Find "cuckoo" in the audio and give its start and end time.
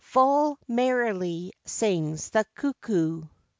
2.55-3.29